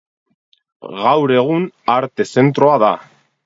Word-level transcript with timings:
Gaur 1.03 1.35
egun 1.41 1.69
Arte 1.99 2.29
Zentroa 2.41 2.83
da. 2.89 2.95